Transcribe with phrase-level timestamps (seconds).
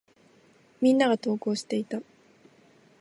[0.81, 2.01] 皆が登校していた。